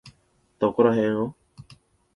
[0.57, 1.35] どこらへんを？